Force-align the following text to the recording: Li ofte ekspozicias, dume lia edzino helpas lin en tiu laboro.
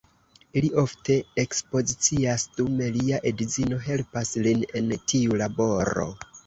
Li 0.63 0.69
ofte 0.83 1.17
ekspozicias, 1.43 2.47
dume 2.57 2.89
lia 2.99 3.23
edzino 3.33 3.81
helpas 3.91 4.35
lin 4.49 4.69
en 4.83 4.93
tiu 5.13 5.43
laboro. 5.45 6.13